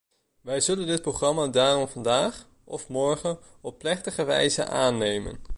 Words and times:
Wij 0.41 0.59
zullen 0.59 0.85
dit 0.87 1.01
programma 1.01 1.47
daarom 1.47 1.87
vandaag, 1.87 2.45
of 2.63 2.87
morgen 2.89 3.39
op 3.61 3.77
plechtige 3.79 4.23
wijze 4.23 4.65
aannemen. 4.65 5.39